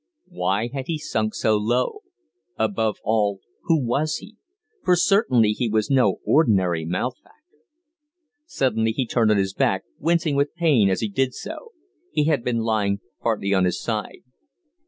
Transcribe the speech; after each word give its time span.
Why 0.31 0.65
had 0.73 0.87
he 0.87 0.97
sunk 0.97 1.35
so 1.35 1.57
low? 1.57 1.99
Above 2.57 2.97
all, 3.03 3.39
who 3.65 3.79
was 3.79 4.15
he? 4.15 4.35
for 4.83 4.95
certainly 4.95 5.51
he 5.51 5.69
was 5.69 5.91
no 5.91 6.19
ordinary 6.25 6.85
malefactor. 6.85 7.59
Suddenly 8.47 8.93
he 8.93 9.05
turned 9.05 9.29
on 9.29 9.37
to 9.37 9.41
his 9.43 9.53
back, 9.53 9.83
wincing 9.99 10.35
with 10.35 10.55
pain 10.55 10.89
as 10.89 11.01
he 11.01 11.07
did 11.07 11.35
so; 11.35 11.73
he 12.11 12.23
had 12.23 12.43
been 12.43 12.61
lying 12.61 12.99
partly 13.21 13.53
on 13.53 13.63
his 13.65 13.79
side. 13.79 14.23